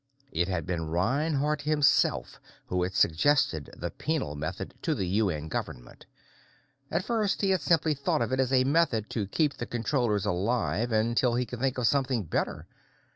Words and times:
It 0.31 0.47
had 0.47 0.65
been 0.65 0.87
Reinhardt 0.89 1.61
himself 1.61 2.39
who 2.65 2.81
had 2.81 2.95
suggested 2.95 3.69
the 3.77 3.91
Penal 3.91 4.35
method 4.35 4.73
to 4.81 4.95
the 4.95 5.05
UN 5.05 5.47
government. 5.47 6.07
At 6.89 7.05
first, 7.05 7.41
he 7.41 7.51
had 7.51 7.61
simply 7.61 7.93
thought 7.93 8.23
of 8.23 8.31
it 8.31 8.39
as 8.39 8.51
a 8.51 8.63
method 8.63 9.11
to 9.11 9.27
keep 9.27 9.53
the 9.53 9.67
Controllers 9.67 10.25
alive 10.25 10.91
until 10.91 11.35
he 11.35 11.45
could 11.45 11.59
think 11.59 11.77
of 11.77 11.85
something 11.85 12.23
better. 12.23 12.65